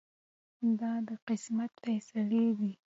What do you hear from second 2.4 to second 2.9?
دي.